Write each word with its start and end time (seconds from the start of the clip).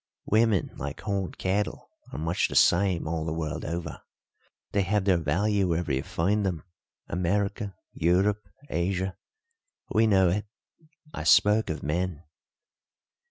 "Women, 0.25 0.71
like 0.77 1.01
horned 1.01 1.37
cattle, 1.37 1.91
are 2.11 2.17
much 2.17 2.47
the 2.47 2.55
same 2.55 3.07
all 3.07 3.23
the 3.23 3.31
world 3.35 3.63
over. 3.63 4.01
They 4.71 4.81
have 4.81 5.05
their 5.05 5.19
value 5.19 5.67
wherever 5.67 5.93
you 5.93 6.01
find 6.01 6.43
them 6.43 6.63
America, 7.07 7.75
Europe, 7.93 8.49
Asia. 8.67 9.15
We 9.93 10.07
know 10.07 10.29
it. 10.29 10.47
I 11.13 11.23
spoke 11.23 11.69
of 11.69 11.83
men." 11.83 12.23